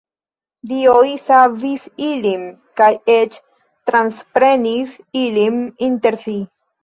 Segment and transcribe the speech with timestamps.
[0.69, 2.47] Dioj savis ilin
[2.81, 3.37] kaj eĉ
[3.91, 6.37] transprenis ilin inter si.